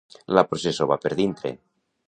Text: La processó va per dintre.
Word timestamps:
La 0.37 0.43
processó 0.53 0.89
va 0.93 0.99
per 1.05 1.13
dintre. 1.21 1.55